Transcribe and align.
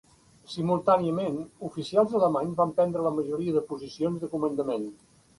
Simultàniament, 0.51 1.35
oficials 1.67 2.15
alemanys 2.19 2.55
van 2.61 2.73
prendre 2.79 3.03
la 3.07 3.11
majoria 3.17 3.53
de 3.59 3.63
posicions 3.75 4.23
de 4.25 4.31
comandament. 4.33 4.89